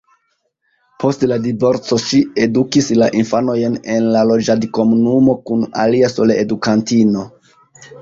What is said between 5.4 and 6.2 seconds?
kun alia